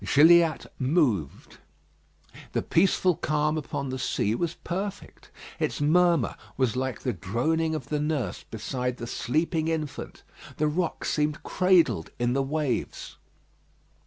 [0.03, 1.57] Gilliatt moved.
[2.53, 5.29] The peaceful calm upon the sea was perfect.
[5.59, 10.23] Its murmur was like the droning of the nurse beside the sleeping infant.
[10.57, 13.17] The rock seemed cradled in the waves.